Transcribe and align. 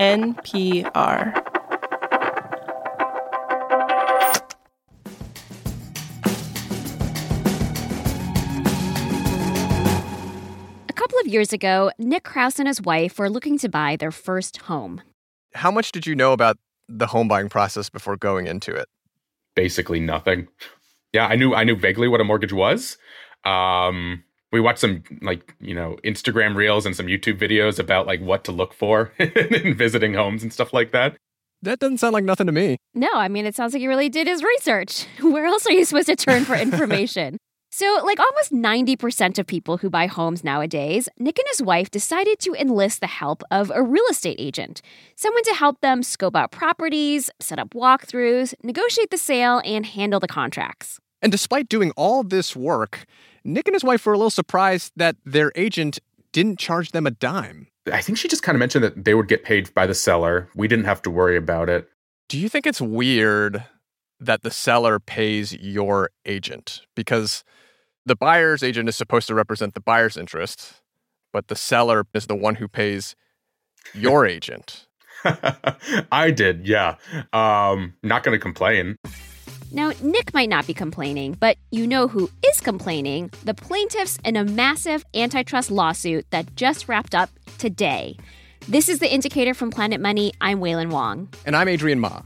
NPR. 0.00 1.36
A 10.88 10.92
couple 10.94 11.18
of 11.18 11.26
years 11.26 11.52
ago, 11.52 11.90
Nick 11.98 12.24
Kraus 12.24 12.58
and 12.58 12.66
his 12.66 12.80
wife 12.80 13.18
were 13.18 13.28
looking 13.28 13.58
to 13.58 13.68
buy 13.68 13.96
their 13.96 14.10
first 14.10 14.56
home. 14.56 15.02
How 15.52 15.70
much 15.70 15.92
did 15.92 16.06
you 16.06 16.14
know 16.14 16.32
about 16.32 16.56
the 16.88 17.06
home 17.06 17.28
buying 17.28 17.50
process 17.50 17.90
before 17.90 18.16
going 18.16 18.46
into 18.46 18.74
it? 18.74 18.88
Basically 19.54 20.00
nothing. 20.00 20.48
Yeah, 21.12 21.26
I 21.26 21.36
knew 21.36 21.54
I 21.54 21.64
knew 21.64 21.76
vaguely 21.76 22.08
what 22.08 22.22
a 22.22 22.24
mortgage 22.24 22.54
was. 22.54 22.96
Um, 23.44 24.24
we 24.52 24.60
watched 24.60 24.80
some 24.80 25.02
like 25.22 25.54
you 25.60 25.74
know 25.74 25.96
Instagram 26.04 26.54
reels 26.54 26.86
and 26.86 26.96
some 26.96 27.06
YouTube 27.06 27.38
videos 27.38 27.78
about 27.78 28.06
like 28.06 28.20
what 28.20 28.44
to 28.44 28.52
look 28.52 28.72
for 28.72 29.12
in 29.18 29.74
visiting 29.74 30.14
homes 30.14 30.42
and 30.42 30.52
stuff 30.52 30.72
like 30.72 30.92
that. 30.92 31.16
That 31.62 31.78
doesn't 31.78 31.98
sound 31.98 32.14
like 32.14 32.24
nothing 32.24 32.46
to 32.46 32.52
me. 32.52 32.78
No, 32.94 33.10
I 33.12 33.28
mean, 33.28 33.44
it 33.44 33.54
sounds 33.54 33.74
like 33.74 33.80
he 33.80 33.86
really 33.86 34.08
did 34.08 34.26
his 34.26 34.42
research. 34.42 35.06
Where 35.20 35.44
else 35.44 35.66
are 35.66 35.72
you 35.72 35.84
supposed 35.84 36.08
to 36.08 36.16
turn 36.16 36.44
for 36.44 36.54
information? 36.68 37.36
so, 37.72 38.00
like 38.04 38.18
almost 38.18 38.52
90% 38.52 39.38
of 39.38 39.46
people 39.46 39.76
who 39.76 39.88
buy 39.90 40.06
homes 40.06 40.42
nowadays, 40.42 41.08
Nick 41.18 41.38
and 41.38 41.46
his 41.48 41.62
wife 41.62 41.90
decided 41.90 42.40
to 42.40 42.54
enlist 42.54 43.00
the 43.00 43.06
help 43.06 43.42
of 43.50 43.70
a 43.74 43.82
real 43.82 44.04
estate 44.10 44.36
agent, 44.40 44.82
someone 45.14 45.44
to 45.44 45.54
help 45.54 45.80
them 45.80 46.02
scope 46.02 46.34
out 46.34 46.50
properties, 46.50 47.30
set 47.38 47.58
up 47.58 47.70
walkthroughs, 47.70 48.54
negotiate 48.64 49.10
the 49.10 49.18
sale, 49.18 49.62
and 49.64 49.86
handle 49.86 50.18
the 50.18 50.26
contracts. 50.26 50.98
And 51.22 51.30
despite 51.30 51.68
doing 51.68 51.92
all 51.96 52.24
this 52.24 52.56
work, 52.56 53.06
Nick 53.44 53.66
and 53.68 53.74
his 53.74 53.84
wife 53.84 54.04
were 54.06 54.12
a 54.12 54.18
little 54.18 54.30
surprised 54.30 54.92
that 54.96 55.16
their 55.24 55.52
agent 55.54 55.98
didn't 56.32 56.58
charge 56.58 56.92
them 56.92 57.06
a 57.06 57.10
dime. 57.10 57.68
I 57.92 58.02
think 58.02 58.18
she 58.18 58.28
just 58.28 58.42
kind 58.42 58.54
of 58.54 58.60
mentioned 58.60 58.84
that 58.84 59.04
they 59.04 59.14
would 59.14 59.28
get 59.28 59.44
paid 59.44 59.72
by 59.74 59.86
the 59.86 59.94
seller. 59.94 60.48
We 60.54 60.68
didn't 60.68 60.84
have 60.84 61.02
to 61.02 61.10
worry 61.10 61.36
about 61.36 61.68
it. 61.68 61.88
Do 62.28 62.38
you 62.38 62.48
think 62.48 62.66
it's 62.66 62.80
weird 62.80 63.64
that 64.20 64.42
the 64.42 64.50
seller 64.50 65.00
pays 65.00 65.52
your 65.54 66.10
agent? 66.26 66.82
Because 66.94 67.42
the 68.06 68.14
buyer's 68.14 68.62
agent 68.62 68.88
is 68.88 68.96
supposed 68.96 69.26
to 69.28 69.34
represent 69.34 69.74
the 69.74 69.80
buyer's 69.80 70.16
interest, 70.16 70.74
but 71.32 71.48
the 71.48 71.56
seller 71.56 72.04
is 72.14 72.26
the 72.26 72.36
one 72.36 72.56
who 72.56 72.68
pays 72.68 73.16
your 73.94 74.26
agent. 74.26 74.86
I 75.24 76.30
did, 76.30 76.66
yeah. 76.66 76.96
Um, 77.32 77.94
not 78.02 78.22
going 78.22 78.38
to 78.38 78.42
complain. 78.42 78.96
Now, 79.72 79.92
Nick 80.02 80.34
might 80.34 80.48
not 80.48 80.66
be 80.66 80.74
complaining, 80.74 81.36
but 81.38 81.56
you 81.70 81.86
know 81.86 82.08
who 82.08 82.28
is 82.44 82.60
complaining 82.60 83.30
the 83.44 83.54
plaintiffs 83.54 84.18
in 84.24 84.36
a 84.36 84.44
massive 84.44 85.04
antitrust 85.14 85.70
lawsuit 85.70 86.26
that 86.30 86.56
just 86.56 86.88
wrapped 86.88 87.14
up 87.14 87.30
today. 87.58 88.16
This 88.66 88.88
is 88.88 88.98
the 88.98 89.12
indicator 89.12 89.54
from 89.54 89.70
Planet 89.70 90.00
Money. 90.00 90.32
I'm 90.40 90.58
Wailin 90.58 90.90
Wong. 90.90 91.28
And 91.46 91.54
I'm 91.54 91.68
Adrian 91.68 92.00
Ma. 92.00 92.22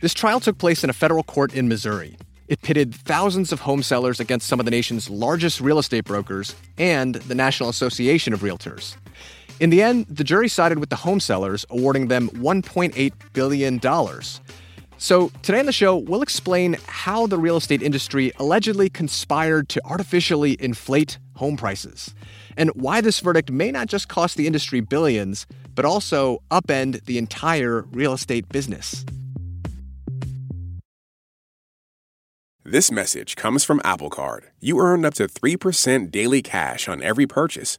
This 0.00 0.14
trial 0.14 0.38
took 0.38 0.58
place 0.58 0.84
in 0.84 0.90
a 0.90 0.92
federal 0.92 1.24
court 1.24 1.54
in 1.54 1.66
Missouri. 1.66 2.16
It 2.46 2.62
pitted 2.62 2.94
thousands 2.94 3.50
of 3.50 3.60
home 3.60 3.82
sellers 3.82 4.20
against 4.20 4.46
some 4.46 4.60
of 4.60 4.64
the 4.64 4.70
nation's 4.70 5.10
largest 5.10 5.60
real 5.60 5.80
estate 5.80 6.04
brokers 6.04 6.54
and 6.78 7.16
the 7.16 7.34
National 7.34 7.68
Association 7.68 8.32
of 8.32 8.42
Realtors. 8.42 8.94
In 9.58 9.70
the 9.70 9.82
end, 9.82 10.06
the 10.06 10.22
jury 10.22 10.48
sided 10.48 10.78
with 10.78 10.90
the 10.90 10.96
home 10.96 11.18
sellers, 11.18 11.64
awarding 11.70 12.08
them 12.08 12.28
$1.8 12.30 13.12
billion. 13.32 13.80
So, 14.98 15.30
today 15.42 15.58
on 15.60 15.66
the 15.66 15.72
show, 15.72 15.96
we'll 15.96 16.22
explain 16.22 16.76
how 16.86 17.26
the 17.26 17.38
real 17.38 17.58
estate 17.58 17.82
industry 17.82 18.32
allegedly 18.38 18.88
conspired 18.88 19.68
to 19.70 19.80
artificially 19.84 20.56
inflate 20.58 21.18
home 21.34 21.58
prices, 21.58 22.14
and 22.56 22.70
why 22.70 23.02
this 23.02 23.20
verdict 23.20 23.50
may 23.50 23.70
not 23.70 23.88
just 23.88 24.08
cost 24.08 24.38
the 24.38 24.46
industry 24.46 24.80
billions, 24.80 25.46
but 25.74 25.84
also 25.84 26.42
upend 26.50 27.04
the 27.04 27.18
entire 27.18 27.82
real 27.92 28.14
estate 28.14 28.48
business. 28.48 29.04
This 32.64 32.90
message 32.90 33.36
comes 33.36 33.64
from 33.64 33.80
Apple 33.84 34.10
Card. 34.10 34.46
You 34.60 34.80
earn 34.80 35.04
up 35.04 35.14
to 35.14 35.28
3% 35.28 36.10
daily 36.10 36.42
cash 36.42 36.88
on 36.88 37.02
every 37.02 37.26
purchase. 37.26 37.78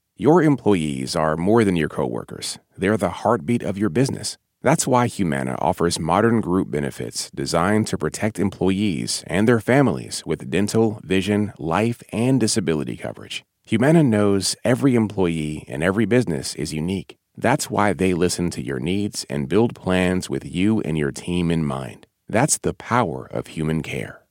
Your 0.17 0.43
employees 0.43 1.15
are 1.15 1.37
more 1.37 1.63
than 1.63 1.75
your 1.75 1.89
coworkers. 1.89 2.59
They're 2.77 2.97
the 2.97 3.09
heartbeat 3.09 3.63
of 3.63 3.77
your 3.77 3.89
business. 3.89 4.37
That's 4.61 4.85
why 4.85 5.07
Humana 5.07 5.55
offers 5.59 5.99
modern 5.99 6.41
group 6.41 6.69
benefits 6.69 7.31
designed 7.31 7.87
to 7.87 7.97
protect 7.97 8.37
employees 8.37 9.23
and 9.25 9.47
their 9.47 9.59
families 9.59 10.23
with 10.25 10.51
dental, 10.51 10.99
vision, 11.03 11.53
life, 11.57 12.03
and 12.11 12.39
disability 12.39 12.97
coverage. 12.97 13.43
Humana 13.63 14.03
knows 14.03 14.55
every 14.63 14.93
employee 14.93 15.65
and 15.67 15.81
every 15.81 16.05
business 16.05 16.53
is 16.55 16.73
unique. 16.73 17.17
That's 17.35 17.71
why 17.71 17.93
they 17.93 18.13
listen 18.13 18.51
to 18.51 18.63
your 18.63 18.79
needs 18.79 19.25
and 19.29 19.49
build 19.49 19.73
plans 19.73 20.29
with 20.29 20.45
you 20.45 20.81
and 20.81 20.97
your 20.97 21.11
team 21.11 21.49
in 21.49 21.65
mind. 21.65 22.05
That's 22.27 22.59
the 22.59 22.73
power 22.73 23.27
of 23.31 23.47
human 23.47 23.81
care. 23.81 24.21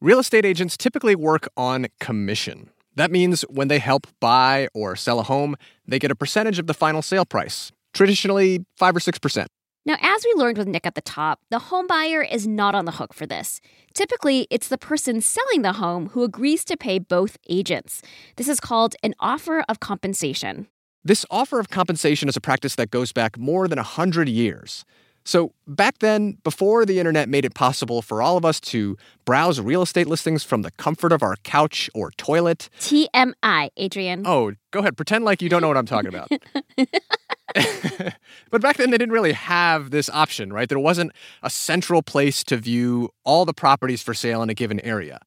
Real 0.00 0.20
estate 0.20 0.44
agents 0.44 0.76
typically 0.76 1.16
work 1.16 1.48
on 1.56 1.88
commission. 1.98 2.70
That 2.98 3.12
means 3.12 3.42
when 3.42 3.68
they 3.68 3.78
help 3.78 4.08
buy 4.18 4.66
or 4.74 4.96
sell 4.96 5.20
a 5.20 5.22
home, 5.22 5.54
they 5.86 6.00
get 6.00 6.10
a 6.10 6.16
percentage 6.16 6.58
of 6.58 6.66
the 6.66 6.74
final 6.74 7.00
sale 7.00 7.24
price, 7.24 7.70
traditionally 7.94 8.66
5 8.76 8.96
or 8.96 8.98
6%. 8.98 9.46
Now, 9.86 9.96
as 10.02 10.24
we 10.24 10.34
learned 10.34 10.58
with 10.58 10.66
Nick 10.66 10.84
at 10.84 10.96
the 10.96 11.00
top, 11.00 11.38
the 11.48 11.60
home 11.60 11.86
buyer 11.86 12.22
is 12.22 12.48
not 12.48 12.74
on 12.74 12.86
the 12.86 12.90
hook 12.90 13.14
for 13.14 13.24
this. 13.24 13.60
Typically, 13.94 14.48
it's 14.50 14.66
the 14.66 14.76
person 14.76 15.20
selling 15.20 15.62
the 15.62 15.74
home 15.74 16.08
who 16.08 16.24
agrees 16.24 16.64
to 16.64 16.76
pay 16.76 16.98
both 16.98 17.36
agents. 17.48 18.02
This 18.34 18.48
is 18.48 18.58
called 18.58 18.96
an 19.04 19.14
offer 19.20 19.64
of 19.68 19.78
compensation. 19.78 20.66
This 21.04 21.24
offer 21.30 21.60
of 21.60 21.70
compensation 21.70 22.28
is 22.28 22.36
a 22.36 22.40
practice 22.40 22.74
that 22.74 22.90
goes 22.90 23.12
back 23.12 23.38
more 23.38 23.68
than 23.68 23.76
100 23.76 24.28
years. 24.28 24.84
So, 25.28 25.52
back 25.66 25.98
then, 25.98 26.38
before 26.42 26.86
the 26.86 26.98
internet 26.98 27.28
made 27.28 27.44
it 27.44 27.52
possible 27.52 28.00
for 28.00 28.22
all 28.22 28.38
of 28.38 28.46
us 28.46 28.58
to 28.60 28.96
browse 29.26 29.60
real 29.60 29.82
estate 29.82 30.06
listings 30.06 30.42
from 30.42 30.62
the 30.62 30.70
comfort 30.70 31.12
of 31.12 31.22
our 31.22 31.36
couch 31.44 31.90
or 31.94 32.12
toilet. 32.12 32.70
TMI, 32.80 33.68
Adrian. 33.76 34.26
Oh, 34.26 34.52
go 34.70 34.80
ahead. 34.80 34.96
Pretend 34.96 35.26
like 35.26 35.42
you 35.42 35.50
don't 35.50 35.60
know 35.60 35.68
what 35.68 35.76
I'm 35.76 35.84
talking 35.84 36.08
about. 36.08 36.30
but 38.50 38.62
back 38.62 38.78
then, 38.78 38.90
they 38.90 38.96
didn't 38.96 39.12
really 39.12 39.34
have 39.34 39.90
this 39.90 40.08
option, 40.08 40.50
right? 40.50 40.66
There 40.66 40.78
wasn't 40.78 41.12
a 41.42 41.50
central 41.50 42.00
place 42.00 42.42
to 42.44 42.56
view 42.56 43.10
all 43.24 43.44
the 43.44 43.52
properties 43.52 44.02
for 44.02 44.14
sale 44.14 44.42
in 44.42 44.48
a 44.48 44.54
given 44.54 44.80
area. 44.80 45.20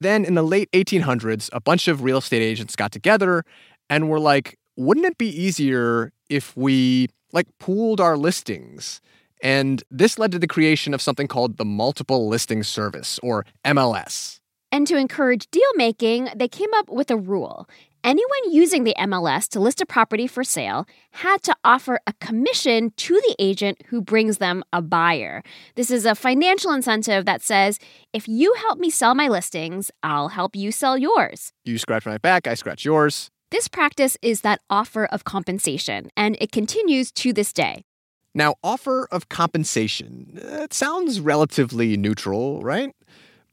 Then, 0.00 0.24
in 0.24 0.36
the 0.36 0.44
late 0.44 0.70
1800s, 0.70 1.50
a 1.52 1.60
bunch 1.60 1.88
of 1.88 2.04
real 2.04 2.18
estate 2.18 2.42
agents 2.42 2.76
got 2.76 2.92
together 2.92 3.42
and 3.90 4.08
were 4.08 4.20
like, 4.20 4.56
wouldn't 4.76 5.04
it 5.04 5.18
be 5.18 5.26
easier 5.28 6.12
if 6.28 6.56
we 6.56 7.08
like 7.32 7.48
pooled 7.58 8.00
our 8.00 8.16
listings? 8.16 9.00
And 9.42 9.82
this 9.90 10.18
led 10.18 10.32
to 10.32 10.38
the 10.38 10.46
creation 10.46 10.94
of 10.94 11.02
something 11.02 11.26
called 11.26 11.58
the 11.58 11.64
Multiple 11.64 12.28
Listing 12.28 12.62
Service, 12.62 13.18
or 13.22 13.44
MLS. 13.64 14.38
And 14.70 14.86
to 14.86 14.96
encourage 14.96 15.50
deal 15.50 15.74
making, 15.74 16.28
they 16.34 16.48
came 16.48 16.72
up 16.74 16.88
with 16.88 17.10
a 17.10 17.16
rule. 17.16 17.68
Anyone 18.04 18.50
using 18.50 18.82
the 18.82 18.96
MLS 18.98 19.46
to 19.50 19.60
list 19.60 19.80
a 19.80 19.86
property 19.86 20.26
for 20.26 20.42
sale 20.42 20.86
had 21.12 21.40
to 21.42 21.54
offer 21.62 22.00
a 22.06 22.12
commission 22.14 22.92
to 22.96 23.14
the 23.14 23.36
agent 23.38 23.82
who 23.86 24.00
brings 24.00 24.38
them 24.38 24.64
a 24.72 24.82
buyer. 24.82 25.42
This 25.76 25.90
is 25.90 26.04
a 26.04 26.16
financial 26.16 26.72
incentive 26.72 27.26
that 27.26 27.42
says 27.42 27.78
if 28.12 28.26
you 28.26 28.54
help 28.54 28.80
me 28.80 28.90
sell 28.90 29.14
my 29.14 29.28
listings, 29.28 29.92
I'll 30.02 30.28
help 30.28 30.56
you 30.56 30.72
sell 30.72 30.98
yours. 30.98 31.52
You 31.64 31.78
scratch 31.78 32.04
my 32.04 32.18
back, 32.18 32.48
I 32.48 32.54
scratch 32.54 32.84
yours. 32.84 33.30
This 33.52 33.68
practice 33.68 34.16
is 34.20 34.40
that 34.40 34.62
offer 34.68 35.04
of 35.04 35.22
compensation, 35.24 36.10
and 36.16 36.36
it 36.40 36.50
continues 36.50 37.12
to 37.12 37.32
this 37.32 37.52
day. 37.52 37.84
Now, 38.34 38.54
offer 38.62 39.06
of 39.10 39.28
compensation, 39.28 40.38
eh, 40.42 40.64
it 40.64 40.72
sounds 40.72 41.20
relatively 41.20 41.96
neutral, 41.96 42.62
right? 42.62 42.94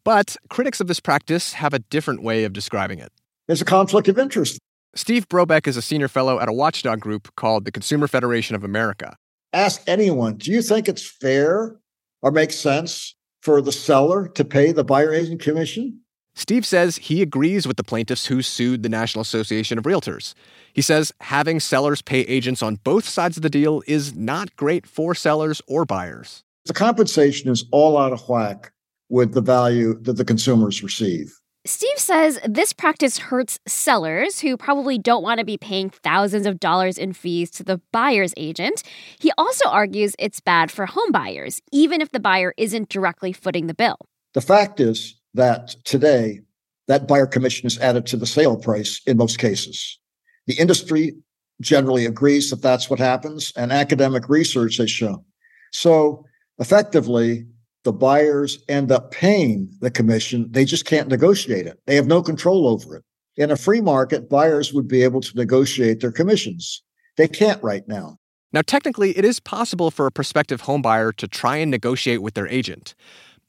But 0.03 0.37
critics 0.49 0.79
of 0.79 0.87
this 0.87 0.99
practice 0.99 1.53
have 1.53 1.73
a 1.73 1.79
different 1.79 2.23
way 2.23 2.45
of 2.45 2.53
describing 2.53 2.99
it. 2.99 3.11
There's 3.47 3.61
a 3.61 3.65
conflict 3.65 4.07
of 4.07 4.17
interest. 4.17 4.59
Steve 4.95 5.27
Brobeck 5.27 5.67
is 5.67 5.77
a 5.77 5.81
senior 5.81 6.07
fellow 6.07 6.39
at 6.39 6.49
a 6.49 6.53
watchdog 6.53 6.99
group 6.99 7.35
called 7.35 7.65
the 7.65 7.71
Consumer 7.71 8.07
Federation 8.07 8.55
of 8.55 8.63
America. 8.63 9.15
Ask 9.53 9.81
anyone, 9.87 10.37
do 10.37 10.51
you 10.51 10.61
think 10.61 10.87
it's 10.87 11.07
fair 11.07 11.79
or 12.21 12.31
makes 12.31 12.55
sense 12.55 13.15
for 13.41 13.61
the 13.61 13.71
seller 13.71 14.27
to 14.29 14.45
pay 14.45 14.71
the 14.71 14.83
buyer 14.83 15.13
agent 15.13 15.41
commission? 15.41 16.01
Steve 16.39 16.65
says 16.65 16.95
he 16.95 17.21
agrees 17.21 17.67
with 17.67 17.75
the 17.75 17.83
plaintiffs 17.83 18.27
who 18.27 18.41
sued 18.41 18.81
the 18.81 18.87
National 18.87 19.21
Association 19.21 19.77
of 19.77 19.83
Realtors. 19.83 20.33
He 20.71 20.81
says 20.81 21.11
having 21.19 21.59
sellers 21.59 22.01
pay 22.01 22.21
agents 22.21 22.63
on 22.63 22.75
both 22.75 23.05
sides 23.05 23.35
of 23.35 23.43
the 23.43 23.49
deal 23.49 23.83
is 23.87 24.15
not 24.15 24.55
great 24.55 24.87
for 24.87 25.13
sellers 25.13 25.61
or 25.67 25.83
buyers. 25.83 26.45
The 26.63 26.73
compensation 26.73 27.51
is 27.51 27.65
all 27.73 27.97
out 27.97 28.13
of 28.13 28.21
whack 28.29 28.71
with 29.09 29.33
the 29.33 29.41
value 29.41 29.99
that 30.03 30.13
the 30.13 30.23
consumers 30.23 30.81
receive. 30.81 31.37
Steve 31.65 31.97
says 31.97 32.39
this 32.45 32.71
practice 32.71 33.17
hurts 33.17 33.59
sellers 33.67 34.39
who 34.39 34.55
probably 34.55 34.97
don't 34.97 35.21
want 35.21 35.39
to 35.39 35.45
be 35.45 35.57
paying 35.57 35.89
thousands 35.89 36.45
of 36.45 36.57
dollars 36.57 36.97
in 36.97 37.11
fees 37.11 37.51
to 37.51 37.65
the 37.65 37.81
buyer's 37.91 38.33
agent. 38.37 38.81
He 39.19 39.33
also 39.37 39.67
argues 39.67 40.15
it's 40.17 40.39
bad 40.39 40.71
for 40.71 40.85
home 40.85 41.11
buyers, 41.11 41.61
even 41.73 41.99
if 41.99 42.13
the 42.13 42.19
buyer 42.21 42.53
isn't 42.55 42.87
directly 42.87 43.33
footing 43.33 43.67
the 43.67 43.73
bill. 43.73 43.97
The 44.33 44.41
fact 44.41 44.79
is 44.79 45.18
that 45.33 45.75
today, 45.83 46.41
that 46.87 47.07
buyer 47.07 47.27
commission 47.27 47.67
is 47.67 47.79
added 47.79 48.05
to 48.07 48.17
the 48.17 48.25
sale 48.25 48.57
price 48.57 49.01
in 49.05 49.17
most 49.17 49.39
cases. 49.39 49.99
The 50.47 50.55
industry 50.55 51.15
generally 51.61 52.05
agrees 52.05 52.49
that 52.49 52.61
that's 52.61 52.89
what 52.89 52.99
happens, 52.99 53.53
and 53.55 53.71
academic 53.71 54.29
research 54.29 54.77
has 54.77 54.89
shown. 54.89 55.23
So 55.71 56.25
effectively, 56.57 57.45
the 57.83 57.93
buyers 57.93 58.63
end 58.67 58.91
up 58.91 59.11
paying 59.11 59.69
the 59.81 59.91
commission. 59.91 60.47
They 60.51 60.65
just 60.65 60.85
can't 60.85 61.07
negotiate 61.07 61.67
it. 61.67 61.79
They 61.85 61.95
have 61.95 62.07
no 62.07 62.21
control 62.21 62.67
over 62.67 62.97
it. 62.97 63.03
In 63.35 63.51
a 63.51 63.55
free 63.55 63.81
market, 63.81 64.29
buyers 64.29 64.73
would 64.73 64.87
be 64.87 65.03
able 65.03 65.21
to 65.21 65.35
negotiate 65.35 66.01
their 66.01 66.11
commissions. 66.11 66.83
They 67.15 67.27
can't 67.27 67.61
right 67.63 67.87
now. 67.87 68.17
Now, 68.51 68.61
technically, 68.65 69.17
it 69.17 69.23
is 69.23 69.39
possible 69.39 69.91
for 69.91 70.07
a 70.07 70.11
prospective 70.11 70.63
homebuyer 70.63 71.15
to 71.17 71.27
try 71.27 71.57
and 71.57 71.69
negotiate 71.69 72.21
with 72.21 72.33
their 72.33 72.47
agent. 72.47 72.95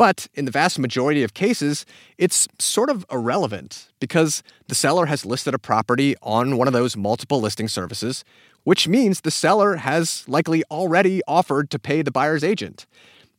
But 0.00 0.29
in 0.32 0.47
the 0.47 0.50
vast 0.50 0.79
majority 0.79 1.23
of 1.23 1.35
cases, 1.35 1.85
it's 2.17 2.49
sort 2.58 2.88
of 2.88 3.05
irrelevant 3.12 3.91
because 4.00 4.43
the 4.67 4.75
seller 4.75 5.05
has 5.05 5.26
listed 5.26 5.52
a 5.52 5.58
property 5.58 6.17
on 6.23 6.56
one 6.56 6.67
of 6.67 6.73
those 6.73 6.97
multiple 6.97 7.38
listing 7.38 7.69
services, 7.69 8.25
which 8.64 8.88
means 8.88 9.20
the 9.20 9.31
seller 9.31 9.76
has 9.76 10.25
likely 10.26 10.64
already 10.70 11.20
offered 11.29 11.69
to 11.69 11.79
pay 11.79 12.00
the 12.00 12.11
buyer's 12.11 12.43
agent 12.43 12.87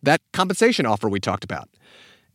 that 0.04 0.22
compensation 0.34 0.86
offer 0.86 1.10
we 1.10 1.20
talked 1.20 1.44
about. 1.44 1.68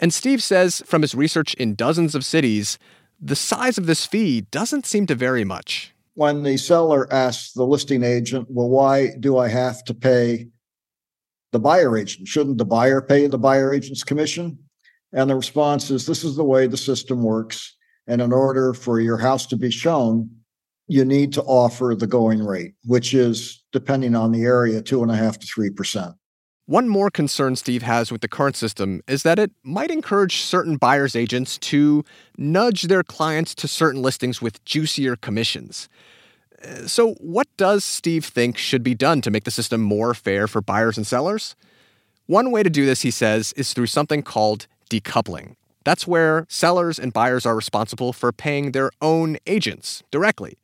And 0.01 0.13
Steve 0.13 0.43
says 0.43 0.83
from 0.85 1.03
his 1.03 1.15
research 1.15 1.55
in 1.55 1.77
dozens 1.77 2.17
of 2.17 2.25
cities, 2.25 2.81
the 3.21 3.37
size 3.37 3.79
of 3.79 3.87
this 3.87 4.07
fee 4.07 4.41
doesn't 4.51 4.87
seem 4.87 5.07
to 5.07 5.15
vary 5.15 5.45
much. 5.45 5.95
When 6.15 6.43
the 6.43 6.57
seller 6.57 7.07
asks 7.13 7.53
the 7.53 7.65
listing 7.65 8.03
agent, 8.03 8.49
Well, 8.51 8.71
why 8.71 9.11
do 9.21 9.39
I 9.39 9.51
have 9.51 9.85
to 9.85 9.95
pay 9.95 10.49
the 11.57 11.61
buyer 11.61 11.97
agent? 11.97 12.29
Shouldn't 12.29 12.59
the 12.59 12.67
buyer 12.67 13.01
pay 13.01 13.27
the 13.27 13.39
buyer 13.39 13.73
agent's 13.73 14.05
commission? 14.05 14.59
And 15.15 15.31
the 15.31 15.35
response 15.35 15.91
is, 15.91 16.05
This 16.05 16.23
is 16.23 16.37
the 16.37 16.45
way 16.45 16.67
the 16.67 16.77
system 16.77 17.23
works. 17.23 17.75
And 18.07 18.21
in 18.21 18.31
order 18.31 18.75
for 18.75 19.01
your 19.01 19.17
house 19.17 19.47
to 19.47 19.57
be 19.57 19.71
shown, 19.71 20.31
you 20.87 21.05
need 21.05 21.33
to 21.33 21.43
offer 21.43 21.97
the 21.99 22.07
going 22.07 22.45
rate, 22.45 22.75
which 22.85 23.15
is, 23.15 23.65
depending 23.73 24.15
on 24.15 24.33
the 24.33 24.43
area, 24.43 24.83
two 24.83 25.03
and 25.03 25.11
a 25.11 25.17
half 25.17 25.39
to 25.39 25.47
three 25.47 25.71
percent. 25.71 26.15
One 26.67 26.89
more 26.89 27.11
concern 27.11 27.57
Steve 27.57 27.83
has 27.83 28.13
with 28.13 28.21
the 28.21 28.29
current 28.29 28.57
system 28.57 29.01
is 29.09 29.23
that 29.23 29.39
it 29.39 29.53
might 29.63 29.91
encourage 29.91 30.41
certain 30.41 30.77
buyer's 30.77 31.17
agents 31.17 31.59
to 31.59 32.05
nudge 32.37 32.83
their 32.83 33.03
clients 33.03 33.55
to 33.55 33.69
certain 33.69 34.03
listings 34.03 34.43
with 34.43 34.63
juicier 34.65 35.17
commissions. 35.17 35.89
So, 36.87 37.15
what 37.15 37.49
does 37.57 37.85
Steve 37.85 38.25
think 38.25 38.57
should 38.57 38.83
be 38.83 38.95
done 38.95 39.21
to 39.23 39.31
make 39.31 39.45
the 39.45 39.51
system 39.51 39.81
more 39.83 40.15
fair 40.15 40.49
for 40.49 40.61
buyers 40.61 40.97
and 40.97 41.07
sellers? 41.07 41.55
One 42.27 42.51
way 42.51 42.63
to 42.63 42.71
do 42.71 42.87
this, 42.87 43.03
he 43.03 43.11
says, 43.11 43.53
is 43.53 43.73
through 43.73 43.87
something 43.87 44.23
called 44.23 44.67
decoupling. 44.91 45.57
That's 45.85 46.07
where 46.07 46.47
sellers 46.49 46.99
and 46.99 47.13
buyers 47.13 47.47
are 47.47 47.55
responsible 47.55 48.13
for 48.13 48.33
paying 48.33 48.73
their 48.73 48.91
own 49.01 49.37
agents 49.47 50.03
directly. 50.11 50.59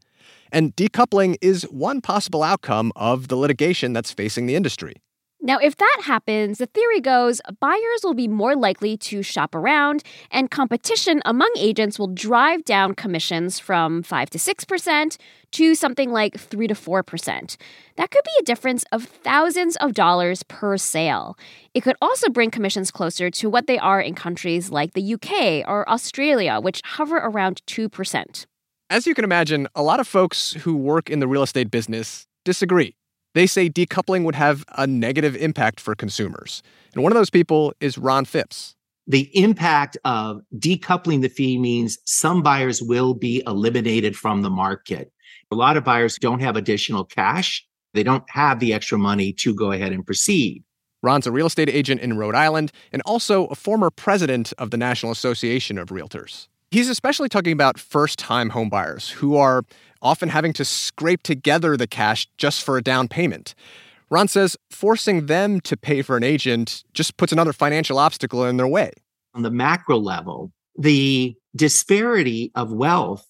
And 0.51 0.75
decoupling 0.77 1.37
is 1.41 1.63
one 1.65 2.01
possible 2.01 2.43
outcome 2.43 2.93
of 2.97 3.29
the 3.29 3.37
litigation 3.37 3.93
that's 3.93 4.13
facing 4.13 4.47
the 4.47 4.57
industry. 4.57 5.02
Now, 5.45 5.59
if 5.59 5.77
that 5.77 6.03
happens, 6.05 6.59
the 6.59 6.67
theory 6.67 7.01
goes 7.01 7.41
buyers 7.59 8.01
will 8.05 8.15
be 8.15 8.29
more 8.29 8.55
likely 8.55 8.97
to 8.99 9.25
shop 9.25 9.57
around, 9.57 10.05
and 10.31 10.49
competition 10.49 11.21
among 11.25 11.51
agents 11.59 11.99
will 11.99 12.07
drive 12.07 12.65
down 12.65 12.95
commissions 12.95 13.59
from 13.59 14.05
5 14.05 14.31
to 14.31 14.39
6% 14.39 15.17
to 15.51 15.75
something 15.75 16.13
like 16.13 16.39
3 16.39 16.69
to 16.69 16.75
4%. 16.75 17.57
That 17.97 18.11
could 18.13 18.23
be 18.23 18.31
a 18.39 18.45
difference 18.45 18.85
of 18.93 19.03
thousands 19.03 19.75
of 19.79 19.95
dollars 19.95 20.45
per 20.45 20.77
sale. 20.77 21.37
It 21.75 21.81
could 21.81 21.97
also 22.01 22.29
bring 22.29 22.53
commissions 22.53 22.93
closer 22.93 23.29
to 23.29 23.51
what 23.51 23.67
they 23.67 23.81
are 23.81 24.01
in 24.01 24.15
countries 24.15 24.71
like 24.71 24.93
the 24.93 25.15
UK 25.15 25.69
or 25.69 25.89
Australia, 25.91 26.61
which 26.61 26.83
hover 26.85 27.17
around 27.17 27.63
2%. 27.67 28.47
As 28.91 29.09
you 29.09 29.15
can 29.15 29.25
imagine, 29.25 29.67
a 29.75 29.83
lot 29.83 29.99
of 29.99 30.07
folks 30.07 30.53
who 30.53 30.77
work 30.77 31.11
in 31.11 31.19
the 31.19 31.27
real 31.27 31.43
estate 31.43 31.73
business 31.73 32.29
disagree. 32.45 32.95
They 33.35 33.47
say 33.47 33.71
decoupling 33.71 34.25
would 34.25 34.35
have 34.35 34.65
a 34.77 34.87
negative 34.87 35.37
impact 35.37 35.81
for 35.81 35.95
consumers. 35.95 36.63
And 36.95 37.03
one 37.03 37.13
of 37.13 37.17
those 37.17 37.31
people 37.31 37.73
is 37.81 37.97
Ron 37.97 38.25
Phipps. 38.25 38.77
The 39.07 39.31
impact 39.37 39.97
of 40.05 40.43
decoupling 40.57 41.23
the 41.23 41.29
fee 41.29 41.59
means 41.59 41.99
some 42.05 42.43
buyers 42.43 42.83
will 42.83 43.15
be 43.15 43.43
eliminated 43.47 44.17
from 44.17 44.43
the 44.43 44.51
market. 44.51 45.13
A 45.51 45.57
lot 45.57 45.77
of 45.77 45.85
buyers 45.85 46.19
don't 46.21 46.41
have 46.41 46.57
additional 46.57 47.05
cash. 47.05 47.67
They 47.95 48.03
don't 48.03 48.25
have 48.31 48.61
the 48.61 48.73
extra 48.73 48.99
money 48.99 49.33
to 49.35 49.55
go 49.55 49.73
ahead 49.73 49.93
and 49.93 50.07
proceed. 50.07 50.63
Ron's 51.03 51.27
a 51.27 51.33
real 51.33 51.47
estate 51.47 51.69
agent 51.69 52.01
in 52.01 52.17
Rhode 52.17 52.37
Island 52.37 52.71
and 52.93 53.03
also 53.05 53.47
a 53.47 53.57
former 53.57 53.91
president 53.91 54.53
of 54.57 54.71
the 54.71 54.77
National 54.77 55.11
Association 55.11 55.79
of 55.79 55.89
Realtors. 55.89 56.47
He's 56.73 56.89
especially 56.89 57.29
talking 57.29 57.53
about 57.53 57.79
first 57.79 58.19
time 58.19 58.51
homebuyers 58.51 59.11
who 59.11 59.37
are 59.37 59.63
often 60.01 60.31
having 60.31 60.55
to 60.55 60.65
scrape 60.65 61.23
together 61.23 61.77
the 61.77 61.87
cash 61.87 62.27
just 62.39 62.63
for 62.63 62.79
a 62.79 62.83
down 62.83 63.09
payment. 63.09 63.55
Ron 64.09 64.27
says 64.27 64.57
forcing 64.71 65.27
them 65.27 65.61
to 65.61 65.77
pay 65.77 66.01
for 66.01 66.17
an 66.17 66.25
agent 66.25 66.83
just 66.95 67.19
puts 67.19 67.31
another 67.31 67.53
financial 67.53 67.99
obstacle 67.99 68.47
in 68.47 68.57
their 68.57 68.67
way. 68.67 68.91
On 69.35 69.43
the 69.43 69.51
macro 69.51 69.99
level, 69.99 70.51
the 70.79 71.37
disparity 71.55 72.51
of 72.55 72.73
wealth 72.73 73.27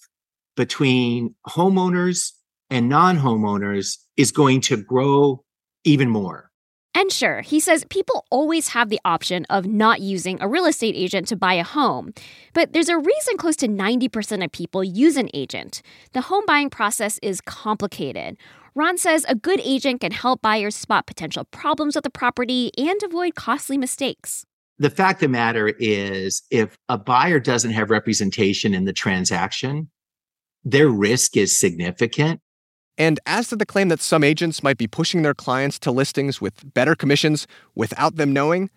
between 0.56 1.34
homeowners 1.48 2.30
and 2.70 2.88
non 2.88 3.18
homeowners 3.18 3.96
is 4.16 4.30
going 4.30 4.60
to 4.60 4.76
grow 4.76 5.42
even 5.82 6.08
more. 6.08 6.51
And 6.94 7.10
sure, 7.10 7.40
he 7.40 7.58
says 7.58 7.86
people 7.88 8.26
always 8.30 8.68
have 8.68 8.90
the 8.90 9.00
option 9.04 9.46
of 9.48 9.66
not 9.66 10.00
using 10.00 10.38
a 10.40 10.48
real 10.48 10.66
estate 10.66 10.94
agent 10.94 11.26
to 11.28 11.36
buy 11.36 11.54
a 11.54 11.64
home. 11.64 12.12
But 12.52 12.74
there's 12.74 12.90
a 12.90 12.98
reason 12.98 13.38
close 13.38 13.56
to 13.56 13.68
90% 13.68 14.44
of 14.44 14.52
people 14.52 14.84
use 14.84 15.16
an 15.16 15.30
agent. 15.32 15.80
The 16.12 16.20
home 16.20 16.44
buying 16.46 16.68
process 16.68 17.18
is 17.22 17.40
complicated. 17.40 18.36
Ron 18.74 18.98
says 18.98 19.24
a 19.26 19.34
good 19.34 19.60
agent 19.64 20.02
can 20.02 20.12
help 20.12 20.42
buyers 20.42 20.74
spot 20.74 21.06
potential 21.06 21.44
problems 21.44 21.94
with 21.94 22.04
the 22.04 22.10
property 22.10 22.70
and 22.76 23.02
avoid 23.02 23.34
costly 23.34 23.78
mistakes. 23.78 24.44
The 24.78 24.90
fact 24.90 25.22
of 25.22 25.28
the 25.28 25.28
matter 25.28 25.68
is, 25.78 26.42
if 26.50 26.76
a 26.88 26.98
buyer 26.98 27.40
doesn't 27.40 27.70
have 27.70 27.90
representation 27.90 28.74
in 28.74 28.84
the 28.84 28.92
transaction, 28.92 29.90
their 30.64 30.88
risk 30.88 31.36
is 31.36 31.58
significant 31.58 32.40
and 32.98 33.18
as 33.26 33.48
to 33.48 33.56
the 33.56 33.66
claim 33.66 33.88
that 33.88 34.00
some 34.00 34.22
agents 34.22 34.62
might 34.62 34.78
be 34.78 34.86
pushing 34.86 35.22
their 35.22 35.34
clients 35.34 35.78
to 35.80 35.90
listings 35.90 36.40
with 36.40 36.74
better 36.74 36.94
commissions 36.94 37.46
without 37.74 38.16
them 38.16 38.32
knowing, 38.32 38.70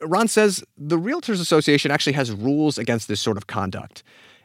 Ron 0.00 0.28
says 0.28 0.64
the 0.76 0.98
Realtors 0.98 1.40
Association 1.40 1.90
actually 1.90 2.14
has 2.14 2.32
rules 2.32 2.76
against 2.76 3.08
this 3.08 3.20
sort 3.20 3.36
of 3.36 3.46
conduct. 3.46 4.02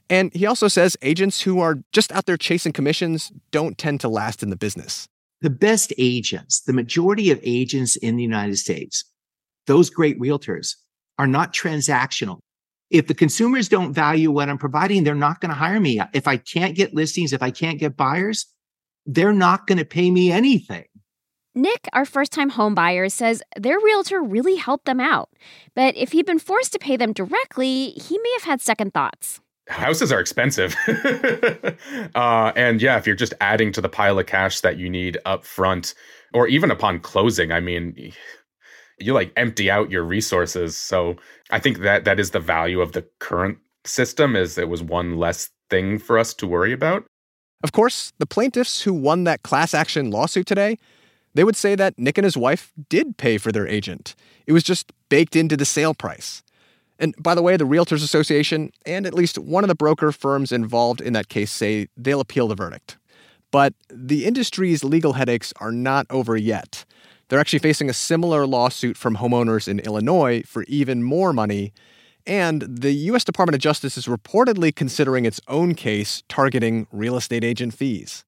And 0.10 0.34
he 0.34 0.46
also 0.46 0.68
says 0.68 0.96
agents 1.02 1.42
who 1.42 1.60
are 1.60 1.80
just 1.92 2.12
out 2.12 2.26
there 2.26 2.38
chasing 2.38 2.72
commissions 2.72 3.32
don't 3.52 3.78
tend 3.78 4.00
to 4.02 4.08
last 4.08 4.44
in 4.44 4.50
the 4.50 4.56
business. 4.56 5.08
The 5.42 5.50
best 5.50 5.94
agents, 5.98 6.62
the 6.62 6.74
majority 6.74 7.30
of 7.32 7.40
agents 7.44 7.96
in 7.96 8.16
the 8.16 8.24
United 8.24 8.58
States, 8.58 9.04
those 9.66 9.90
great 9.90 10.20
realtors 10.20 10.76
are 11.20 11.28
not 11.28 11.54
transactional. 11.54 12.40
If 12.90 13.08
the 13.08 13.14
consumers 13.14 13.68
don't 13.68 13.94
value 13.94 14.32
what 14.32 14.48
I'm 14.48 14.58
providing, 14.58 15.04
they're 15.04 15.14
not 15.14 15.42
going 15.42 15.50
to 15.50 15.56
hire 15.56 15.80
me. 15.80 16.00
If 16.14 16.28
I 16.28 16.38
can't 16.38 16.76
get 16.76 16.94
listings, 16.94 17.34
if 17.34 17.44
I 17.44 17.52
can't 17.52 17.80
get 17.80 17.98
buyers, 17.98 18.46
they're 19.08 19.34
not 19.34 19.66
going 19.66 19.78
to 19.78 19.86
pay 19.86 20.12
me 20.12 20.32
anything. 20.32 20.86
Nick, 21.56 21.88
our 21.94 22.06
first 22.06 22.32
time 22.32 22.50
home 22.50 22.76
buyer, 22.76 23.10
says 23.10 23.42
their 23.56 23.80
realtor 23.80 24.22
really 24.22 24.58
helped 24.58 24.86
them 24.86 25.00
out. 25.00 25.30
But 25.74 25.98
if 25.98 26.12
he'd 26.12 26.28
been 26.28 26.38
forced 26.38 26.74
to 26.74 26.80
pay 26.80 26.98
them 26.98 27.14
directly, 27.14 27.92
he 27.92 28.20
may 28.20 28.32
have 28.34 28.44
had 28.44 28.62
second 28.62 28.94
thoughts. 28.94 29.42
Houses 29.68 30.12
are 30.12 30.20
expensive. 30.20 30.76
uh, 32.16 32.52
and 32.56 32.80
yeah, 32.82 32.98
if 32.98 33.08
you're 33.08 33.16
just 33.16 33.34
adding 33.42 33.72
to 33.72 33.82
the 33.82 33.90
pile 33.90 34.20
of 34.20 34.28
cash 34.28 34.62
that 34.62 34.78
you 34.78 34.88
need 34.88 35.18
up 35.26 35.44
front, 35.44 35.96
or 36.34 36.48
even 36.48 36.70
upon 36.70 37.00
closing, 37.00 37.52
I 37.52 37.60
mean, 37.60 38.14
you 39.00 39.14
like 39.14 39.34
empty 39.36 39.72
out 39.72 39.92
your 39.92 40.04
resources. 40.04 40.78
So 40.78 41.16
I 41.50 41.60
think 41.60 41.80
that 41.80 42.06
that 42.06 42.20
is 42.20 42.32
the 42.32 42.40
value 42.40 42.82
of 42.82 42.92
the 42.92 43.06
current 43.20 43.58
system 43.84 44.36
is 44.36 44.58
it 44.58 44.70
was 44.70 44.84
one 44.84 45.18
less 45.18 45.50
thing 45.70 45.98
for 45.98 46.20
us 46.20 46.34
to 46.36 46.48
worry 46.48 46.72
about. 46.72 47.06
Of 47.64 47.72
course, 47.72 48.14
the 48.20 48.26
plaintiffs 48.26 48.82
who 48.82 48.94
won 48.94 49.24
that 49.24 49.44
class 49.44 49.74
action 49.74 50.12
lawsuit 50.12 50.46
today, 50.46 50.78
they 51.34 51.44
would 51.44 51.56
say 51.56 51.76
that 51.76 51.98
Nick 51.98 52.18
and 52.18 52.26
his 52.26 52.38
wife 52.38 52.72
did 52.90 53.18
pay 53.18 53.38
for 53.38 53.52
their 53.52 53.68
agent. 53.68 54.16
It 54.46 54.54
was 54.54 54.64
just 54.64 54.92
baked 55.10 55.36
into 55.36 55.58
the 55.58 55.66
sale 55.66 55.94
price. 55.94 56.44
And 57.00 57.16
by 57.20 57.36
the 57.36 57.42
way, 57.42 57.58
the 57.58 57.66
Realtors 57.66 58.04
Association 58.04 58.72
and 58.86 59.06
at 59.06 59.14
least 59.14 59.38
one 59.38 59.64
of 59.64 59.68
the 59.68 59.76
broker 59.76 60.12
firms 60.12 60.52
involved 60.52 61.02
in 61.02 61.14
that 61.14 61.30
case 61.30 61.52
say 61.52 61.88
they'll 61.96 62.22
appeal 62.22 62.48
the 62.48 62.56
verdict. 62.56 62.98
But 63.52 63.74
the 63.90 64.26
industry's 64.26 64.84
legal 64.84 65.14
headaches 65.14 65.54
are 65.60 65.72
not 65.72 66.06
over 66.10 66.36
yet. 66.36 66.86
They're 67.28 67.40
actually 67.40 67.60
facing 67.60 67.90
a 67.90 67.94
similar 67.94 68.46
lawsuit 68.46 68.98
from 68.98 69.18
homeowners 69.18 69.68
in 69.68 69.80
Illinois 69.80 70.44
for 70.46 70.64
even 70.64 71.04
more 71.04 71.34
money. 71.34 71.74
And 72.28 72.64
the 72.64 72.92
U.S. 72.92 73.24
Department 73.24 73.56
of 73.56 73.62
Justice 73.62 73.98
is 73.98 74.06
reportedly 74.06 74.76
considering 74.76 75.26
its 75.26 75.40
own 75.48 75.74
case 75.74 76.24
targeting 76.28 76.86
real 76.92 77.16
estate 77.16 77.46
agent 77.46 77.74
fees. 77.74 78.26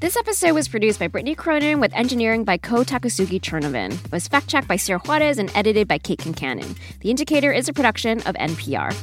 This 0.00 0.16
episode 0.16 0.52
was 0.52 0.68
produced 0.68 0.98
by 0.98 1.06
Brittany 1.08 1.34
Cronin 1.34 1.80
with 1.80 1.92
engineering 1.94 2.44
by 2.44 2.58
Ko 2.58 2.82
Takasugi 2.82 3.40
Czernowin. 3.40 3.96
Was 4.12 4.28
fact 4.28 4.48
checked 4.48 4.68
by 4.68 4.76
Sierra 4.76 5.00
Juarez 5.00 5.38
and 5.38 5.50
edited 5.54 5.88
by 5.88 5.98
Kate 5.98 6.18
Concannon. 6.18 6.76
The 7.00 7.10
Indicator 7.10 7.52
is 7.52 7.68
a 7.68 7.72
production 7.72 8.20
of 8.22 8.34
NPR. 8.34 8.94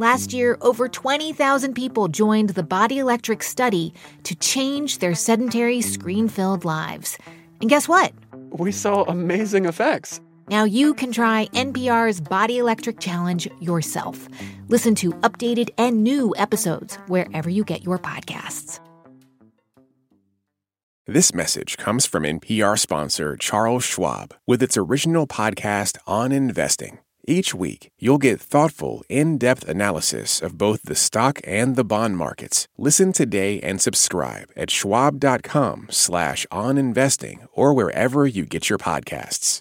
Last 0.00 0.32
year, 0.32 0.56
over 0.60 0.86
20,000 0.86 1.74
people 1.74 2.06
joined 2.06 2.50
the 2.50 2.62
Body 2.62 2.98
Electric 2.98 3.42
study 3.42 3.92
to 4.22 4.36
change 4.36 4.98
their 4.98 5.16
sedentary, 5.16 5.80
screen 5.80 6.28
filled 6.28 6.64
lives. 6.64 7.18
And 7.60 7.68
guess 7.68 7.88
what? 7.88 8.12
We 8.50 8.70
saw 8.70 9.02
amazing 9.02 9.64
effects. 9.64 10.20
Now 10.48 10.62
you 10.62 10.94
can 10.94 11.10
try 11.10 11.48
NPR's 11.52 12.20
Body 12.20 12.58
Electric 12.58 13.00
Challenge 13.00 13.48
yourself. 13.60 14.28
Listen 14.68 14.94
to 14.94 15.10
updated 15.14 15.70
and 15.76 16.04
new 16.04 16.32
episodes 16.36 16.94
wherever 17.08 17.50
you 17.50 17.64
get 17.64 17.82
your 17.82 17.98
podcasts. 17.98 18.78
This 21.08 21.34
message 21.34 21.76
comes 21.76 22.06
from 22.06 22.22
NPR 22.22 22.78
sponsor 22.78 23.36
Charles 23.36 23.82
Schwab 23.82 24.32
with 24.46 24.62
its 24.62 24.76
original 24.76 25.26
podcast 25.26 25.98
on 26.06 26.30
investing. 26.30 27.00
Each 27.28 27.54
week, 27.54 27.90
you'll 27.98 28.24
get 28.26 28.40
thoughtful, 28.40 29.04
in 29.10 29.36
depth 29.36 29.68
analysis 29.68 30.40
of 30.40 30.56
both 30.56 30.84
the 30.84 30.94
stock 30.94 31.40
and 31.44 31.76
the 31.76 31.84
bond 31.84 32.16
markets. 32.16 32.66
Listen 32.78 33.12
today 33.12 33.60
and 33.60 33.82
subscribe 33.82 34.48
at 34.56 34.70
schwab.com 34.70 35.88
slash 35.90 36.46
on 36.50 36.78
investing 36.78 37.46
or 37.52 37.74
wherever 37.74 38.26
you 38.26 38.46
get 38.46 38.70
your 38.70 38.78
podcasts. 38.78 39.60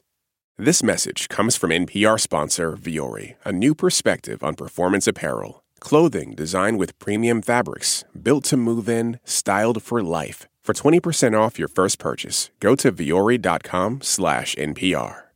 This 0.58 0.82
message 0.82 1.28
comes 1.28 1.58
from 1.58 1.72
NPR 1.72 2.18
sponsor 2.18 2.78
Vuori, 2.78 3.36
a 3.44 3.52
new 3.52 3.76
perspective 3.76 4.46
on 4.46 4.56
performance 4.56 5.06
apparel. 5.06 5.62
Clothing 5.82 6.36
designed 6.36 6.80
with 6.80 6.98
premium 7.00 7.42
fabrics, 7.42 8.06
built 8.16 8.46
to 8.46 8.56
move 8.56 8.88
in, 8.88 9.20
styled 9.26 9.84
for 9.84 10.02
life. 10.02 10.48
For 10.64 10.74
20% 10.74 11.34
off 11.38 11.60
your 11.60 11.68
first 11.68 12.00
purchase, 12.00 12.50
go 12.62 12.76
to 12.76 12.94
vuori.com 12.94 14.00
slash 14.02 14.56
NPR. 14.56 15.27